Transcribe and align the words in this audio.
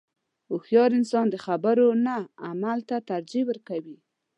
•هوښیار 0.49 0.91
انسان 0.99 1.25
د 1.29 1.35
خبرو 1.45 1.87
نه 2.05 2.15
عمل 2.47 2.79
ته 2.89 2.95
ترجیح 3.09 3.43
ورکوي. 3.49 3.97